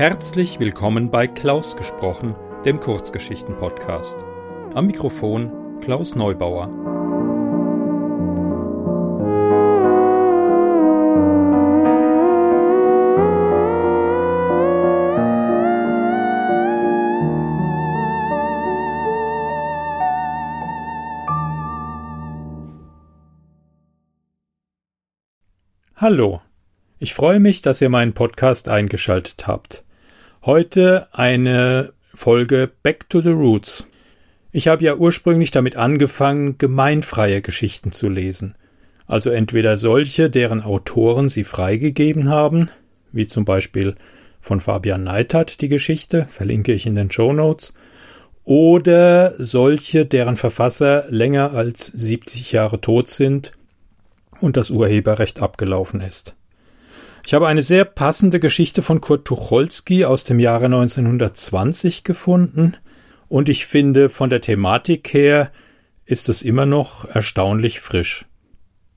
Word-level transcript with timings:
Herzlich 0.00 0.58
willkommen 0.58 1.10
bei 1.10 1.26
Klaus 1.26 1.76
gesprochen, 1.76 2.34
dem 2.64 2.80
Kurzgeschichten-Podcast. 2.80 4.16
Am 4.72 4.86
Mikrofon 4.86 5.78
Klaus 5.82 6.14
Neubauer. 6.14 6.70
Hallo, 25.94 26.40
ich 26.98 27.12
freue 27.12 27.38
mich, 27.38 27.60
dass 27.60 27.82
ihr 27.82 27.90
meinen 27.90 28.14
Podcast 28.14 28.70
eingeschaltet 28.70 29.46
habt. 29.46 29.84
Heute 30.42 31.08
eine 31.12 31.92
Folge 32.14 32.70
Back 32.82 33.10
to 33.10 33.20
the 33.20 33.28
Roots. 33.28 33.86
Ich 34.52 34.68
habe 34.68 34.82
ja 34.82 34.94
ursprünglich 34.94 35.50
damit 35.50 35.76
angefangen, 35.76 36.56
gemeinfreie 36.56 37.42
Geschichten 37.42 37.92
zu 37.92 38.08
lesen. 38.08 38.54
Also 39.06 39.28
entweder 39.28 39.76
solche, 39.76 40.30
deren 40.30 40.62
Autoren 40.62 41.28
sie 41.28 41.44
freigegeben 41.44 42.30
haben, 42.30 42.70
wie 43.12 43.26
zum 43.26 43.44
Beispiel 43.44 43.96
von 44.40 44.60
Fabian 44.60 45.04
Neithardt 45.04 45.60
die 45.60 45.68
Geschichte, 45.68 46.24
verlinke 46.30 46.72
ich 46.72 46.86
in 46.86 46.94
den 46.94 47.10
Show 47.10 47.34
Notes, 47.34 47.74
oder 48.44 49.34
solche, 49.36 50.06
deren 50.06 50.38
Verfasser 50.38 51.04
länger 51.10 51.52
als 51.52 51.84
70 51.84 52.52
Jahre 52.52 52.80
tot 52.80 53.10
sind 53.10 53.52
und 54.40 54.56
das 54.56 54.70
Urheberrecht 54.70 55.42
abgelaufen 55.42 56.00
ist. 56.00 56.34
Ich 57.30 57.34
habe 57.34 57.46
eine 57.46 57.62
sehr 57.62 57.84
passende 57.84 58.40
Geschichte 58.40 58.82
von 58.82 59.00
Kurt 59.00 59.24
Tucholsky 59.24 60.04
aus 60.04 60.24
dem 60.24 60.40
Jahre 60.40 60.64
1920 60.64 62.02
gefunden 62.02 62.76
und 63.28 63.48
ich 63.48 63.66
finde, 63.66 64.08
von 64.08 64.30
der 64.30 64.40
Thematik 64.40 65.14
her 65.14 65.52
ist 66.04 66.28
es 66.28 66.42
immer 66.42 66.66
noch 66.66 67.04
erstaunlich 67.04 67.78
frisch. 67.78 68.26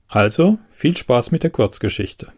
Also 0.08 0.58
viel 0.72 0.96
Spaß 0.96 1.30
mit 1.30 1.44
der 1.44 1.50
Kurzgeschichte. 1.50 2.32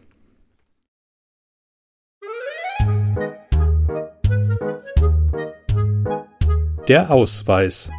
Der 6.87 7.09
Ausweis 7.09 7.89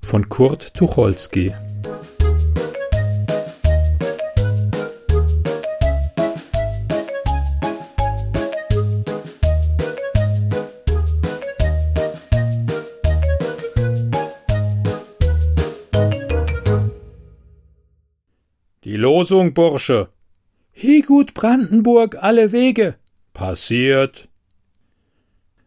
von 0.00 0.28
Kurt 0.28 0.74
Tucholsky 0.74 1.52
Die 18.84 18.96
Losung, 18.96 19.54
Bursche. 19.54 20.08
Higut 20.72 21.34
Brandenburg 21.34 22.16
alle 22.20 22.50
Wege. 22.50 22.96
Passiert. 23.32 24.28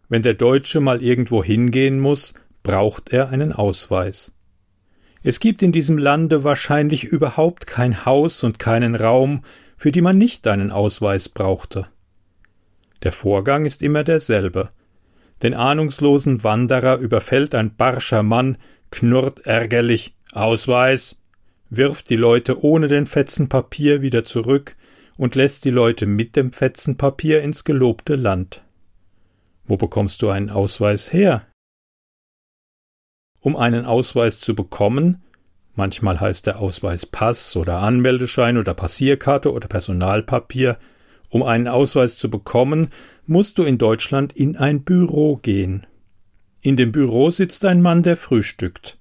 Wenn 0.09 0.21
der 0.21 0.33
Deutsche 0.33 0.81
mal 0.81 1.01
irgendwo 1.01 1.41
hingehen 1.41 2.01
muss, 2.01 2.33
braucht 2.61 3.13
er 3.13 3.29
einen 3.29 3.53
Ausweis. 3.53 4.33
Es 5.23 5.39
gibt 5.39 5.63
in 5.63 5.71
diesem 5.71 5.97
Lande 5.97 6.43
wahrscheinlich 6.43 7.05
überhaupt 7.05 7.67
kein 7.67 8.05
Haus 8.05 8.43
und 8.43 8.59
keinen 8.59 8.95
Raum, 8.95 9.45
für 9.77 9.93
die 9.93 10.01
man 10.01 10.17
nicht 10.17 10.45
einen 10.45 10.71
Ausweis 10.71 11.29
brauchte. 11.29 11.87
Der 13.03 13.13
Vorgang 13.13 13.63
ist 13.63 13.81
immer 13.81 14.03
derselbe. 14.03 14.67
Den 15.41 15.53
ahnungslosen 15.53 16.43
Wanderer 16.43 16.97
überfällt 16.97 17.55
ein 17.55 17.77
barscher 17.77 18.23
Mann, 18.23 18.57
knurrt 18.91 19.45
ärgerlich 19.45 20.15
Ausweis, 20.33 21.15
wirft 21.69 22.09
die 22.09 22.15
Leute 22.15 22.63
ohne 22.63 22.87
den 22.87 23.07
Fetzen 23.07 23.49
Papier 23.49 24.01
wieder 24.01 24.23
zurück 24.23 24.75
und 25.17 25.35
lässt 25.35 25.65
die 25.65 25.71
Leute 25.71 26.05
mit 26.05 26.35
dem 26.35 26.51
Fetzen 26.51 26.97
Papier 26.97 27.41
ins 27.41 27.63
gelobte 27.63 28.15
Land. 28.15 28.63
Wo 29.65 29.77
bekommst 29.77 30.21
du 30.21 30.29
einen 30.29 30.49
Ausweis 30.49 31.11
her? 31.11 31.47
Um 33.39 33.55
einen 33.55 33.85
Ausweis 33.85 34.39
zu 34.39 34.55
bekommen, 34.55 35.21
manchmal 35.75 36.19
heißt 36.19 36.47
der 36.47 36.59
Ausweis 36.59 37.05
Pass 37.05 37.55
oder 37.55 37.79
Anmeldeschein 37.79 38.57
oder 38.57 38.73
Passierkarte 38.73 39.51
oder 39.51 39.67
Personalpapier, 39.67 40.77
um 41.29 41.43
einen 41.43 41.67
Ausweis 41.67 42.17
zu 42.17 42.29
bekommen, 42.29 42.89
musst 43.25 43.57
du 43.57 43.63
in 43.63 43.77
Deutschland 43.77 44.33
in 44.33 44.55
ein 44.55 44.83
Büro 44.83 45.37
gehen. 45.37 45.85
In 46.61 46.77
dem 46.77 46.91
Büro 46.91 47.29
sitzt 47.29 47.65
ein 47.65 47.81
Mann, 47.81 48.03
der 48.03 48.17
frühstückt. 48.17 48.97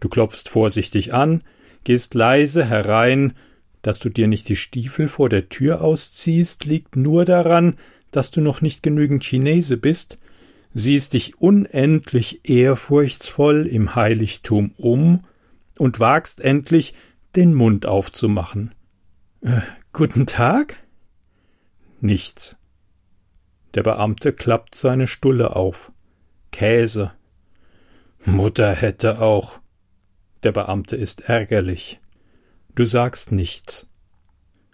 Du 0.00 0.08
klopfst 0.08 0.48
vorsichtig 0.48 1.14
an, 1.14 1.42
gehst 1.84 2.14
leise 2.14 2.64
herein, 2.64 3.34
dass 3.82 3.98
du 3.98 4.08
dir 4.08 4.28
nicht 4.28 4.48
die 4.48 4.56
Stiefel 4.56 5.08
vor 5.08 5.28
der 5.28 5.48
Tür 5.48 5.82
ausziehst, 5.82 6.64
liegt 6.64 6.96
nur 6.96 7.24
daran, 7.24 7.78
dass 8.10 8.30
du 8.30 8.40
noch 8.40 8.60
nicht 8.60 8.82
genügend 8.82 9.24
Chinese 9.24 9.76
bist, 9.76 10.18
siehst 10.74 11.14
dich 11.14 11.40
unendlich 11.40 12.48
ehrfurchtsvoll 12.48 13.66
im 13.66 13.94
Heiligtum 13.94 14.72
um 14.76 15.24
und 15.78 16.00
wagst 16.00 16.40
endlich, 16.40 16.94
den 17.34 17.54
Mund 17.54 17.86
aufzumachen. 17.86 18.74
Äh, 19.40 19.62
guten 19.92 20.26
Tag? 20.26 20.76
Nichts. 22.00 22.56
Der 23.74 23.82
Beamte 23.82 24.32
klappt 24.32 24.74
seine 24.74 25.06
Stulle 25.06 25.56
auf. 25.56 25.92
Käse. 26.50 27.12
Mutter 28.24 28.74
hätte 28.74 29.20
auch. 29.20 29.61
Der 30.42 30.52
Beamte 30.52 30.96
ist 30.96 31.22
ärgerlich. 31.22 32.00
Du 32.74 32.84
sagst 32.84 33.32
nichts. 33.32 33.88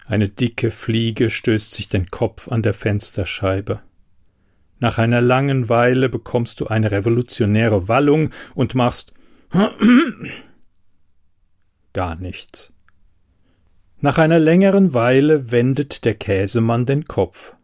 Eine 0.06 0.28
dicke 0.28 0.70
Fliege 0.70 1.28
stößt 1.28 1.74
sich 1.74 1.88
den 1.88 2.06
Kopf 2.06 2.48
an 2.48 2.62
der 2.62 2.72
Fensterscheibe. 2.72 3.82
Nach 4.80 4.98
einer 4.98 5.20
langen 5.20 5.68
Weile 5.68 6.08
bekommst 6.08 6.60
du 6.60 6.68
eine 6.68 6.90
revolutionäre 6.90 7.88
Wallung 7.88 8.30
und 8.54 8.74
machst 8.74 9.12
gar 11.92 12.14
nichts. 12.14 12.72
Nach 14.00 14.18
einer 14.18 14.38
längeren 14.38 14.94
Weile 14.94 15.50
wendet 15.50 16.04
der 16.04 16.14
Käsemann 16.14 16.86
den 16.86 17.04
Kopf, 17.04 17.54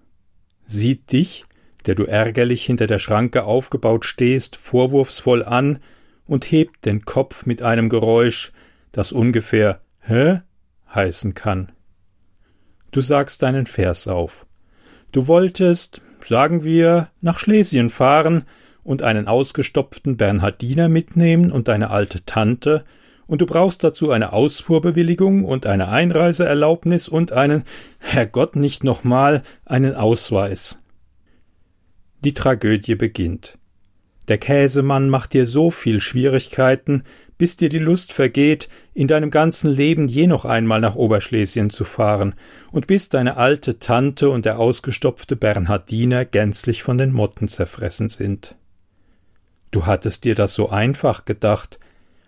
sieht 0.67 1.13
dich, 1.13 1.45
der 1.87 1.95
du 1.95 2.05
ärgerlich 2.05 2.67
hinter 2.67 2.87
der 2.87 2.99
Schranke 2.99 3.45
aufgebaut 3.45 4.05
stehst, 4.05 4.57
vorwurfsvoll 4.57 5.45
an 5.45 5.79
und 6.27 6.45
hebt 6.45 6.85
den 6.85 7.05
Kopf 7.05 7.47
mit 7.47 7.63
einem 7.63 7.89
Geräusch, 7.89 8.53
das 8.93 9.13
ungefähr 9.13 9.81
Hä 10.01 10.41
heißen 10.95 11.35
kann. 11.35 11.73
Du 12.91 13.01
sagst 13.01 13.43
deinen 13.43 13.67
Vers 13.67 14.07
auf. 14.07 14.47
Du 15.11 15.27
wolltest, 15.27 16.01
sagen 16.25 16.65
wir, 16.65 17.09
nach 17.21 17.39
Schlesien 17.39 17.91
fahren 17.91 18.45
und 18.83 19.03
einen 19.03 19.27
ausgestopften 19.27 20.17
Bernhardiner 20.17 20.89
mitnehmen 20.89 21.51
und 21.51 21.69
deine 21.69 21.91
alte 21.91 22.25
Tante, 22.25 22.85
und 23.27 23.41
du 23.41 23.47
brauchst 23.47 23.83
dazu 23.83 24.11
eine 24.11 24.35
Ausfuhrbewilligung 24.35 25.45
und 25.45 25.67
eine 25.67 25.89
Einreiseerlaubnis 25.89 27.09
und 27.09 27.33
einen, 27.33 27.65
Herrgott 27.99 28.55
nicht 28.55 28.85
nochmal, 28.85 29.43
einen 29.65 29.95
Ausweis. 29.95 30.79
Die 32.23 32.35
Tragödie 32.35 32.97
beginnt. 32.97 33.59
Der 34.29 34.39
Käsemann 34.39 35.11
macht 35.11 35.35
dir 35.35 35.47
so 35.47 35.71
viel 35.71 36.01
Schwierigkeiten, 36.01 37.03
bis 37.37 37.57
dir 37.57 37.69
die 37.69 37.79
Lust 37.79 38.13
vergeht, 38.13 38.69
in 38.95 39.09
deinem 39.09 39.31
ganzen 39.31 39.71
Leben 39.71 40.09
je 40.09 40.27
noch 40.27 40.45
einmal 40.45 40.81
nach 40.81 40.95
Oberschlesien 40.95 41.71
zu 41.71 41.85
fahren, 41.85 42.35
und 42.71 42.87
bis 42.87 43.09
deine 43.09 43.37
alte 43.37 43.79
Tante 43.79 44.31
und 44.31 44.45
der 44.45 44.59
ausgestopfte 44.59 45.37
Bernhardiner 45.37 46.25
gänzlich 46.25 46.83
von 46.83 46.97
den 46.97 47.13
Motten 47.13 47.49
zerfressen 47.49 48.09
sind. 48.09 48.55
Du 49.71 49.87
hattest 49.87 50.25
dir 50.25 50.35
das 50.35 50.55
so 50.55 50.71
einfach 50.71 51.25
gedacht, 51.25 51.81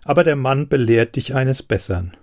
aber 0.05 0.25
der 0.25 0.37
Mann 0.37 0.69
belehrt 0.69 1.17
dich 1.17 1.35
eines 1.35 1.63
Bessern. 1.63 2.17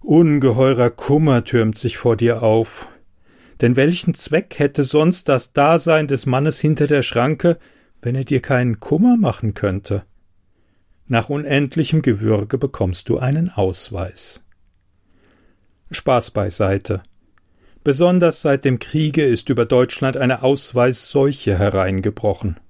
Ungeheurer 0.00 0.90
Kummer 0.90 1.44
türmt 1.44 1.78
sich 1.78 1.96
vor 1.96 2.16
dir 2.16 2.42
auf. 2.42 2.86
Denn 3.62 3.76
welchen 3.76 4.12
Zweck 4.12 4.58
hätte 4.58 4.82
sonst 4.82 5.30
das 5.30 5.54
Dasein 5.54 6.08
des 6.08 6.26
Mannes 6.26 6.60
hinter 6.60 6.86
der 6.86 7.00
Schranke, 7.00 7.56
wenn 8.04 8.14
er 8.14 8.24
dir 8.24 8.42
keinen 8.42 8.80
Kummer 8.80 9.16
machen 9.16 9.54
könnte. 9.54 10.04
Nach 11.06 11.30
unendlichem 11.30 12.02
Gewürge 12.02 12.58
bekommst 12.58 13.08
du 13.08 13.18
einen 13.18 13.48
Ausweis. 13.48 14.42
Spaß 15.90 16.32
beiseite. 16.32 17.02
Besonders 17.82 18.42
seit 18.42 18.64
dem 18.64 18.78
Kriege 18.78 19.24
ist 19.24 19.48
über 19.48 19.64
Deutschland 19.64 20.18
eine 20.18 20.42
Ausweisseuche 20.42 21.58
hereingebrochen. 21.58 22.60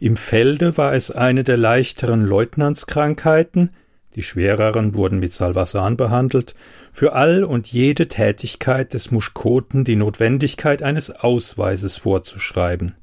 Im 0.00 0.16
Felde 0.16 0.76
war 0.76 0.92
es 0.92 1.10
eine 1.12 1.44
der 1.44 1.56
leichteren 1.56 2.24
Leutnantskrankheiten, 2.24 3.70
die 4.16 4.22
schwereren 4.24 4.94
wurden 4.94 5.20
mit 5.20 5.32
Salvasan 5.32 5.96
behandelt, 5.96 6.56
für 6.90 7.12
all 7.12 7.44
und 7.44 7.68
jede 7.68 8.08
Tätigkeit 8.08 8.92
des 8.92 9.12
Muschkoten 9.12 9.84
die 9.84 9.96
Notwendigkeit 9.96 10.82
eines 10.82 11.10
Ausweises 11.10 11.96
vorzuschreiben. 11.96 12.96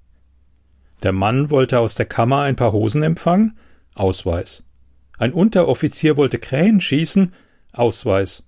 Der 1.04 1.12
Mann 1.12 1.50
wollte 1.50 1.80
aus 1.80 1.96
der 1.96 2.06
Kammer 2.06 2.42
ein 2.42 2.56
paar 2.56 2.72
Hosen 2.72 3.04
empfangen? 3.04 3.58
Ausweis. 3.94 4.64
Ein 5.18 5.34
Unteroffizier 5.34 6.18
wollte 6.18 6.40
Krähen 6.40 6.82
schießen? 6.82 7.34
Ausweis. 7.72 8.44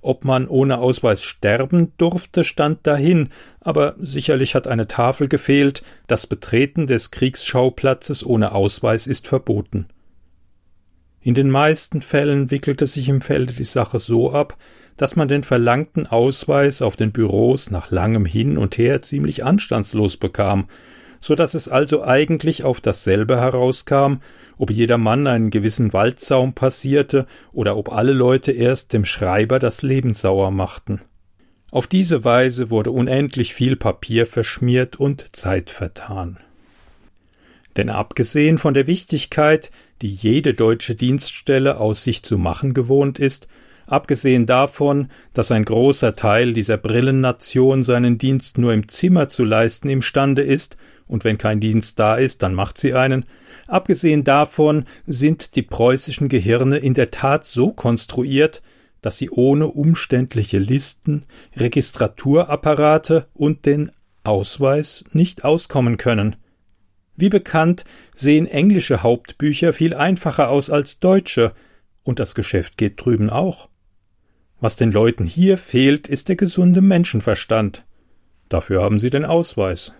Ob 0.00 0.24
man 0.24 0.48
ohne 0.48 0.78
Ausweis 0.78 1.22
sterben 1.22 1.92
durfte, 1.96 2.42
stand 2.42 2.86
dahin, 2.88 3.28
aber 3.60 3.94
sicherlich 4.00 4.56
hat 4.56 4.66
eine 4.66 4.88
Tafel 4.88 5.28
gefehlt, 5.28 5.84
das 6.08 6.26
Betreten 6.26 6.88
des 6.88 7.12
Kriegsschauplatzes 7.12 8.26
ohne 8.26 8.52
Ausweis 8.52 9.06
ist 9.06 9.28
verboten. 9.28 9.86
In 11.20 11.34
den 11.34 11.50
meisten 11.50 12.02
Fällen 12.02 12.50
wickelte 12.50 12.86
sich 12.86 13.08
im 13.08 13.20
Felde 13.20 13.52
die 13.52 13.62
Sache 13.62 14.00
so 14.00 14.32
ab, 14.32 14.56
dass 14.96 15.14
man 15.14 15.28
den 15.28 15.44
verlangten 15.44 16.08
Ausweis 16.08 16.82
auf 16.82 16.96
den 16.96 17.12
Büros 17.12 17.70
nach 17.70 17.92
langem 17.92 18.24
Hin 18.24 18.58
und 18.58 18.76
Her 18.78 19.02
ziemlich 19.02 19.44
anstandslos 19.44 20.16
bekam, 20.16 20.68
so 21.22 21.34
dass 21.34 21.54
es 21.54 21.68
also 21.68 22.04
eigentlich 22.04 22.64
auf 22.64 22.82
dasselbe 22.82 23.40
herauskam, 23.40 24.16
ob 24.58 24.70
jeder 24.70 24.98
Mann 24.98 25.26
einen 25.26 25.50
gewissen 25.50 25.92
Waldsaum 25.92 26.52
passierte 26.52 27.26
oder 27.52 27.76
ob 27.76 27.90
alle 27.90 28.12
Leute 28.12 28.52
erst 28.52 28.92
dem 28.92 29.04
Schreiber 29.06 29.58
das 29.58 29.82
Leben 29.82 30.12
sauer 30.12 30.50
machten. 30.50 31.00
Auf 31.70 31.86
diese 31.86 32.24
Weise 32.24 32.68
wurde 32.68 32.90
unendlich 32.90 33.54
viel 33.54 33.76
Papier 33.76 34.26
verschmiert 34.26 34.96
und 34.96 35.34
Zeit 35.34 35.70
vertan. 35.70 36.38
Denn 37.76 37.88
abgesehen 37.88 38.58
von 38.58 38.74
der 38.74 38.86
Wichtigkeit, 38.86 39.70
die 40.02 40.10
jede 40.10 40.52
deutsche 40.52 40.94
Dienststelle 40.94 41.78
aus 41.78 42.04
sich 42.04 42.22
zu 42.24 42.36
machen 42.36 42.74
gewohnt 42.74 43.18
ist, 43.18 43.48
abgesehen 43.86 44.44
davon, 44.44 45.08
dass 45.32 45.52
ein 45.52 45.64
großer 45.64 46.14
Teil 46.16 46.52
dieser 46.52 46.76
Brillennation 46.76 47.84
seinen 47.84 48.18
Dienst 48.18 48.58
nur 48.58 48.74
im 48.74 48.88
Zimmer 48.88 49.28
zu 49.28 49.44
leisten 49.44 49.88
imstande 49.88 50.42
ist, 50.42 50.76
und 51.06 51.24
wenn 51.24 51.38
kein 51.38 51.60
Dienst 51.60 51.98
da 51.98 52.16
ist, 52.16 52.42
dann 52.42 52.54
macht 52.54 52.78
sie 52.78 52.94
einen, 52.94 53.24
Abgesehen 53.66 54.24
davon 54.24 54.84
sind 55.06 55.56
die 55.56 55.62
preußischen 55.62 56.28
Gehirne 56.28 56.78
in 56.78 56.94
der 56.94 57.10
Tat 57.10 57.44
so 57.44 57.72
konstruiert, 57.72 58.62
dass 59.00 59.18
sie 59.18 59.30
ohne 59.30 59.66
umständliche 59.66 60.58
Listen, 60.58 61.22
Registraturapparate 61.56 63.26
und 63.34 63.66
den 63.66 63.90
Ausweis 64.24 65.04
nicht 65.12 65.44
auskommen 65.44 65.96
können. 65.96 66.36
Wie 67.16 67.28
bekannt 67.28 67.84
sehen 68.14 68.46
englische 68.46 69.02
Hauptbücher 69.02 69.72
viel 69.72 69.94
einfacher 69.94 70.48
aus 70.48 70.70
als 70.70 71.00
deutsche, 71.00 71.52
und 72.04 72.18
das 72.18 72.34
Geschäft 72.34 72.78
geht 72.78 73.04
drüben 73.04 73.30
auch. 73.30 73.68
Was 74.60 74.76
den 74.76 74.92
Leuten 74.92 75.24
hier 75.24 75.56
fehlt, 75.56 76.08
ist 76.08 76.28
der 76.28 76.36
gesunde 76.36 76.80
Menschenverstand. 76.80 77.84
Dafür 78.48 78.82
haben 78.82 78.98
sie 78.98 79.10
den 79.10 79.24
Ausweis. 79.24 79.94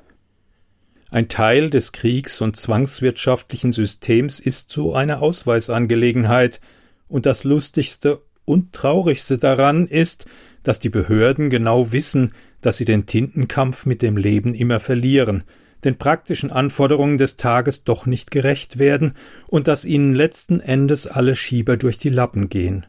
Ein 1.12 1.28
Teil 1.28 1.68
des 1.68 1.92
Kriegs- 1.92 2.40
und 2.40 2.56
zwangswirtschaftlichen 2.56 3.70
Systems 3.70 4.40
ist 4.40 4.72
so 4.72 4.94
eine 4.94 5.18
Ausweisangelegenheit, 5.18 6.58
und 7.06 7.26
das 7.26 7.44
Lustigste 7.44 8.22
und 8.46 8.72
Traurigste 8.72 9.36
daran 9.36 9.86
ist, 9.86 10.24
dass 10.62 10.80
die 10.80 10.88
Behörden 10.88 11.50
genau 11.50 11.92
wissen, 11.92 12.32
dass 12.62 12.78
sie 12.78 12.86
den 12.86 13.04
Tintenkampf 13.04 13.84
mit 13.84 14.00
dem 14.00 14.16
Leben 14.16 14.54
immer 14.54 14.80
verlieren, 14.80 15.44
den 15.84 15.98
praktischen 15.98 16.50
Anforderungen 16.50 17.18
des 17.18 17.36
Tages 17.36 17.84
doch 17.84 18.06
nicht 18.06 18.30
gerecht 18.30 18.78
werden 18.78 19.12
und 19.48 19.68
dass 19.68 19.84
ihnen 19.84 20.14
letzten 20.14 20.60
Endes 20.60 21.06
alle 21.06 21.36
Schieber 21.36 21.76
durch 21.76 21.98
die 21.98 22.08
Lappen 22.08 22.48
gehen. 22.48 22.86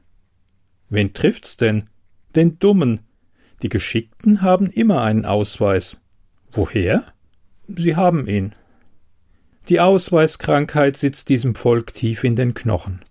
Wen 0.90 1.14
trifft's 1.14 1.58
denn? 1.58 1.90
Den 2.38 2.58
Dummen. 2.58 3.02
Die 3.64 3.70
Geschickten 3.70 4.42
haben 4.42 4.70
immer 4.70 5.02
einen 5.02 5.26
Ausweis. 5.26 6.02
Woher? 6.54 7.13
Sie 7.68 7.96
haben 7.96 8.28
ihn. 8.28 8.54
Die 9.70 9.80
Ausweiskrankheit 9.80 10.98
sitzt 10.98 11.30
diesem 11.30 11.56
Volk 11.56 11.94
tief 11.94 12.24
in 12.24 12.36
den 12.36 12.54
Knochen. 12.54 13.04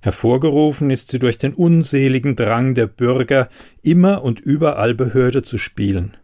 Hervorgerufen 0.00 0.90
ist 0.90 1.10
sie 1.10 1.18
durch 1.18 1.38
den 1.38 1.54
unseligen 1.54 2.36
Drang 2.36 2.74
der 2.74 2.86
Bürger, 2.86 3.48
immer 3.82 4.22
und 4.22 4.40
überall 4.40 4.94
Behörde 4.94 5.42
zu 5.42 5.56
spielen. 5.56 6.16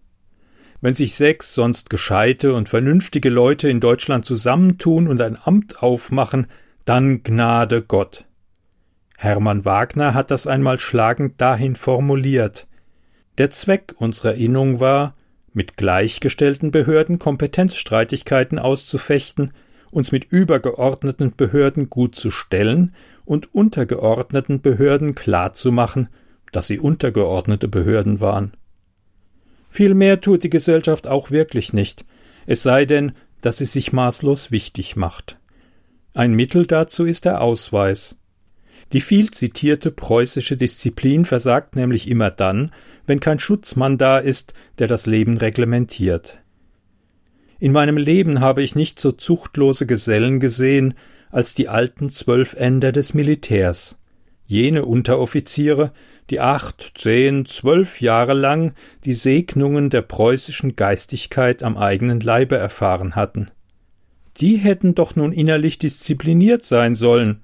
Wenn 0.81 0.94
sich 0.94 1.14
sechs 1.14 1.55
sonst 1.55 1.90
gescheite 1.90 2.55
und 2.55 2.69
vernünftige 2.69 3.31
Leute 3.31 3.70
in 3.70 3.81
Deutschland 3.81 4.25
zusammentun 4.25 5.08
und 5.08 5.20
ein 5.20 5.38
Amt 5.40 5.82
aufmachen, 5.82 6.46
dann 6.84 7.23
Gnade 7.23 7.82
Gott. 7.82 8.25
Hermann 9.16 9.64
Wagner 9.64 10.14
hat 10.14 10.31
das 10.31 10.46
einmal 10.46 10.78
schlagend 10.78 11.40
dahin 11.40 11.76
formuliert. 11.76 12.66
Der 13.38 13.50
Zweck 13.50 13.94
unserer 13.99 14.34
Innung 14.34 14.81
war, 14.81 15.14
mit 15.52 15.76
gleichgestellten 15.76 16.70
Behörden 16.70 17.19
Kompetenzstreitigkeiten 17.19 18.58
auszufechten, 18.58 19.52
uns 19.91 20.12
mit 20.12 20.25
übergeordneten 20.31 21.35
Behörden 21.37 21.91
gut 21.91 22.14
zu 22.14 22.31
stellen 22.31 22.94
und 23.25 23.55
untergeordneten 23.55 24.61
Behörden 24.61 25.14
klarzumachen, 25.14 26.08
dass 26.52 26.67
sie 26.67 26.79
untergeordnete 26.79 27.69
Behörden 27.69 28.20
waren. 28.20 28.55
Viel 29.69 29.94
mehr 29.94 30.20
tut 30.20 30.43
die 30.43 30.50
Gesellschaft 30.50 31.06
auch 31.06 31.31
wirklich 31.31 31.73
nicht, 31.73 32.05
es 32.47 32.62
sei 32.62 32.85
denn, 32.85 33.12
dass 33.41 33.58
sie 33.58 33.64
sich 33.64 33.93
maßlos 33.93 34.50
wichtig 34.50 34.97
macht. 34.97 35.38
Ein 36.12 36.35
Mittel 36.35 36.67
dazu 36.67 37.05
ist 37.05 37.25
der 37.25 37.41
Ausweis. 37.41 38.19
Die 38.92 39.00
viel 39.00 39.31
zitierte 39.31 39.90
preußische 39.90 40.56
Disziplin 40.56 41.25
versagt 41.25 41.76
nämlich 41.76 42.08
immer 42.08 42.31
dann, 42.31 42.72
wenn 43.06 43.20
kein 43.20 43.38
Schutzmann 43.38 43.98
da 43.98 44.19
ist, 44.19 44.54
der 44.78 44.88
das 44.88 45.06
Leben 45.06 45.37
reglementiert. 45.37 46.38
In 47.58 47.72
meinem 47.72 47.96
Leben 47.96 48.40
habe 48.40 48.62
ich 48.62 48.75
nicht 48.75 48.98
so 48.98 49.12
zuchtlose 49.12 49.87
Gesellen 49.87 50.40
gesehen 50.40 50.94
als 51.31 51.54
die 51.54 51.69
alten 51.69 52.10
Zwölfender 52.10 52.90
des 52.90 53.14
Militärs, 53.14 53.98
jene 54.46 54.84
Unteroffiziere, 54.84 55.92
die 56.31 56.40
acht, 56.40 56.92
zehn, 56.96 57.44
zwölf 57.46 58.00
Jahre 58.00 58.34
lang 58.34 58.75
die 59.04 59.12
Segnungen 59.12 59.90
der 59.90 60.02
preußischen 60.02 60.76
Geistigkeit 60.76 61.62
am 61.62 61.76
eigenen 61.76 62.20
Leibe 62.20 62.56
erfahren 62.56 63.14
hatten. 63.16 63.50
Die 64.38 64.56
hätten 64.56 64.94
doch 64.94 65.16
nun 65.16 65.32
innerlich 65.32 65.78
diszipliniert 65.78 66.64
sein 66.64 66.94
sollen. 66.94 67.42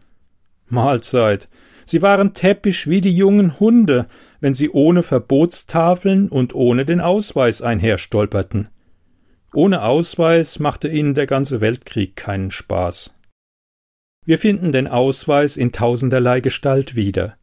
Mahlzeit. 0.68 1.48
Sie 1.84 2.02
waren 2.02 2.34
täppisch 2.34 2.88
wie 2.88 3.00
die 3.00 3.16
jungen 3.16 3.60
Hunde, 3.60 4.06
wenn 4.40 4.54
sie 4.54 4.70
ohne 4.70 5.02
Verbotstafeln 5.02 6.28
und 6.28 6.54
ohne 6.54 6.84
den 6.84 7.00
Ausweis 7.00 7.62
einherstolperten. 7.62 8.68
Ohne 9.54 9.82
Ausweis 9.82 10.58
machte 10.58 10.88
ihnen 10.88 11.14
der 11.14 11.26
ganze 11.26 11.60
Weltkrieg 11.60 12.16
keinen 12.16 12.50
Spaß. 12.50 13.14
Wir 14.24 14.38
finden 14.38 14.72
den 14.72 14.88
Ausweis 14.88 15.56
in 15.56 15.70
tausenderlei 15.70 16.40
Gestalt 16.40 16.96
wieder. 16.96 17.36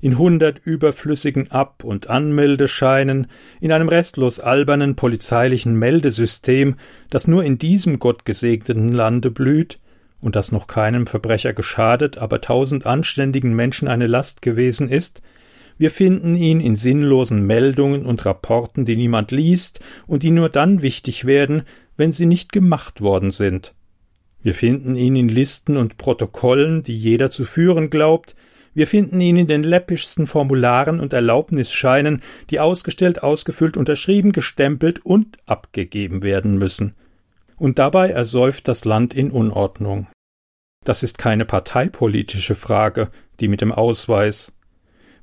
In 0.00 0.16
hundert 0.16 0.64
überflüssigen 0.64 1.50
Ab- 1.50 1.82
und 1.82 2.06
Anmeldescheinen, 2.06 3.26
in 3.60 3.72
einem 3.72 3.88
restlos 3.88 4.38
albernen 4.38 4.94
polizeilichen 4.94 5.76
Meldesystem, 5.76 6.76
das 7.10 7.26
nur 7.26 7.42
in 7.42 7.58
diesem 7.58 7.98
gottgesegneten 7.98 8.92
Lande 8.92 9.32
blüht 9.32 9.78
und 10.20 10.36
das 10.36 10.52
noch 10.52 10.66
keinem 10.66 11.06
Verbrecher 11.06 11.52
geschadet, 11.52 12.18
aber 12.18 12.40
tausend 12.40 12.86
anständigen 12.86 13.54
Menschen 13.54 13.88
eine 13.88 14.06
Last 14.06 14.42
gewesen 14.42 14.88
ist, 14.88 15.22
wir 15.78 15.92
finden 15.92 16.34
ihn 16.34 16.60
in 16.60 16.74
sinnlosen 16.74 17.46
Meldungen 17.46 18.04
und 18.04 18.26
Rapporten, 18.26 18.84
die 18.84 18.96
niemand 18.96 19.30
liest 19.30 19.80
und 20.08 20.24
die 20.24 20.32
nur 20.32 20.48
dann 20.48 20.82
wichtig 20.82 21.24
werden, 21.24 21.62
wenn 21.96 22.10
sie 22.10 22.26
nicht 22.26 22.52
gemacht 22.52 23.00
worden 23.00 23.30
sind. 23.30 23.74
Wir 24.42 24.54
finden 24.54 24.96
ihn 24.96 25.14
in 25.14 25.28
Listen 25.28 25.76
und 25.76 25.96
Protokollen, 25.96 26.82
die 26.82 26.98
jeder 26.98 27.30
zu 27.30 27.44
führen 27.44 27.90
glaubt, 27.90 28.34
wir 28.74 28.86
finden 28.86 29.20
ihn 29.20 29.36
in 29.36 29.46
den 29.48 29.64
läppischsten 29.64 30.26
Formularen 30.26 31.00
und 31.00 31.12
Erlaubnisscheinen, 31.12 32.22
die 32.50 32.60
ausgestellt, 32.60 33.22
ausgefüllt, 33.22 33.76
unterschrieben, 33.76 34.30
gestempelt 34.30 35.04
und 35.04 35.36
abgegeben 35.46 36.22
werden 36.22 36.58
müssen. 36.58 36.94
Und 37.58 37.78
dabei 37.78 38.10
ersäuft 38.10 38.68
das 38.68 38.84
Land 38.84 39.14
in 39.14 39.30
Unordnung. 39.30 40.08
Das 40.84 41.02
ist 41.02 41.18
keine 41.18 41.44
parteipolitische 41.44 42.54
Frage, 42.54 43.08
die 43.40 43.48
mit 43.48 43.60
dem 43.60 43.72
Ausweis, 43.72 44.54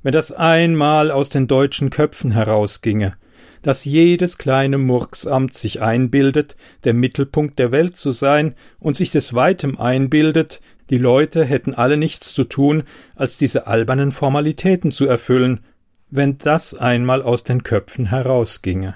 wenn 0.02 0.12
das 0.12 0.30
einmal 0.30 1.10
aus 1.10 1.30
den 1.30 1.48
deutschen 1.48 1.90
Köpfen 1.90 2.30
herausginge, 2.30 3.16
dass 3.62 3.84
jedes 3.84 4.38
kleine 4.38 4.78
Murksamt 4.78 5.54
sich 5.54 5.82
einbildet, 5.82 6.56
der 6.84 6.94
Mittelpunkt 6.94 7.58
der 7.58 7.72
Welt 7.72 7.96
zu 7.96 8.12
sein 8.12 8.54
und 8.78 8.96
sich 8.96 9.10
des 9.10 9.34
Weitem 9.34 9.78
einbildet, 9.80 10.60
die 10.90 10.98
Leute 10.98 11.44
hätten 11.44 11.74
alle 11.74 11.96
nichts 11.96 12.32
zu 12.32 12.44
tun, 12.44 12.84
als 13.16 13.38
diese 13.38 13.66
albernen 13.66 14.12
Formalitäten 14.12 14.92
zu 14.92 15.06
erfüllen, 15.06 15.64
wenn 16.10 16.38
das 16.38 16.74
einmal 16.74 17.22
aus 17.22 17.42
den 17.42 17.64
Köpfen 17.64 18.06
herausginge. 18.06 18.94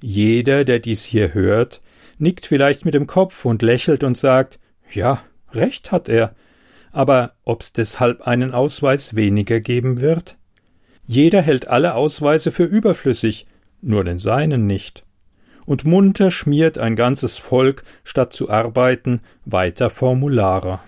Jeder, 0.00 0.64
der 0.64 0.78
dies 0.78 1.04
hier 1.04 1.34
hört, 1.34 1.82
nickt 2.18 2.46
vielleicht 2.46 2.84
mit 2.84 2.94
dem 2.94 3.06
Kopf 3.06 3.44
und 3.44 3.62
lächelt 3.62 4.04
und 4.04 4.16
sagt, 4.16 4.58
ja, 4.90 5.22
recht 5.52 5.92
hat 5.92 6.08
er, 6.08 6.34
aber 6.92 7.34
ob's 7.44 7.72
deshalb 7.72 8.22
einen 8.22 8.52
Ausweis 8.52 9.14
weniger 9.14 9.60
geben 9.60 10.00
wird? 10.00 10.36
Jeder 11.06 11.42
hält 11.42 11.68
alle 11.68 11.94
Ausweise 11.94 12.50
für 12.50 12.64
überflüssig, 12.64 13.46
nur 13.80 14.02
den 14.04 14.18
seinen 14.18 14.66
nicht. 14.66 15.04
und 15.66 15.84
munter 15.84 16.30
schmiert 16.30 16.78
ein 16.78 16.96
ganzes 16.96 17.36
Volk, 17.36 17.82
statt 18.04 18.32
zu 18.32 18.48
arbeiten, 18.48 19.20
weiter 19.44 19.90
Formulare. 19.90 20.80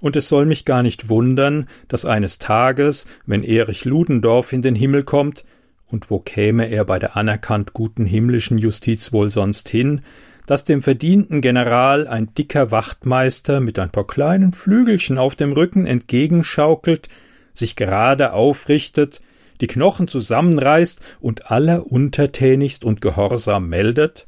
Und 0.00 0.16
es 0.16 0.28
soll 0.28 0.46
mich 0.46 0.64
gar 0.64 0.82
nicht 0.82 1.08
wundern, 1.08 1.68
dass 1.88 2.04
eines 2.04 2.38
Tages, 2.38 3.08
wenn 3.26 3.42
Erich 3.42 3.84
Ludendorff 3.84 4.52
in 4.52 4.62
den 4.62 4.76
Himmel 4.76 5.02
kommt, 5.02 5.44
und 5.86 6.10
wo 6.10 6.20
käme 6.20 6.68
er 6.68 6.84
bei 6.84 6.98
der 6.98 7.16
anerkannt 7.16 7.72
guten 7.72 8.06
himmlischen 8.06 8.58
Justiz 8.58 9.12
wohl 9.12 9.30
sonst 9.30 9.68
hin, 9.68 10.02
dass 10.48 10.64
dem 10.64 10.80
verdienten 10.80 11.42
General 11.42 12.08
ein 12.08 12.32
dicker 12.32 12.70
Wachtmeister 12.70 13.60
mit 13.60 13.78
ein 13.78 13.90
paar 13.90 14.06
kleinen 14.06 14.54
Flügelchen 14.54 15.18
auf 15.18 15.36
dem 15.36 15.52
Rücken 15.52 15.84
entgegenschaukelt, 15.84 17.10
sich 17.52 17.76
gerade 17.76 18.32
aufrichtet, 18.32 19.20
die 19.60 19.66
Knochen 19.66 20.08
zusammenreißt 20.08 21.02
und 21.20 21.50
aller 21.50 21.86
untertänigst 21.92 22.82
und 22.82 23.02
gehorsam 23.02 23.68
meldet 23.68 24.26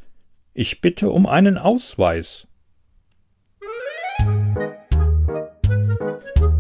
Ich 0.53 0.83
bitte 0.83 1.09
um 1.09 1.27
einen 1.27 1.57
Ausweis. 1.57 2.47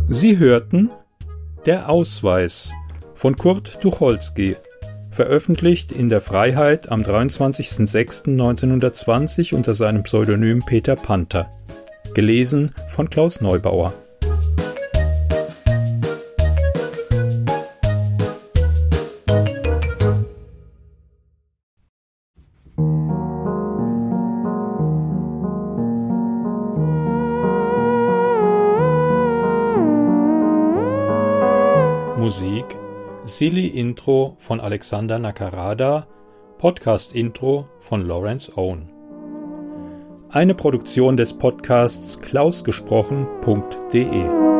Sie 0.08 0.38
hörten 0.38 0.90
Der 1.66 1.90
Ausweis 1.90 2.72
von 3.12 3.36
Kurt 3.36 3.78
Tucholsky 3.82 4.56
veröffentlicht 5.10 5.92
in 5.92 6.08
der 6.08 6.20
Freiheit 6.20 6.90
am 6.90 7.02
23.06.1920 7.02 9.54
unter 9.54 9.74
seinem 9.74 10.02
Pseudonym 10.04 10.64
Peter 10.64 10.96
Panther. 10.96 11.50
Gelesen 12.14 12.74
von 12.88 13.10
Klaus 13.10 13.40
Neubauer. 13.40 13.94
Silly 33.40 33.68
Intro 33.68 34.36
von 34.38 34.60
Alexander 34.60 35.18
Nakarada, 35.18 36.06
Podcast 36.58 37.14
Intro 37.14 37.66
von 37.80 38.06
Lawrence 38.06 38.54
Owen. 38.54 38.90
Eine 40.28 40.54
Produktion 40.54 41.16
des 41.16 41.32
Podcasts 41.32 42.20
klausgesprochen.de 42.20 44.59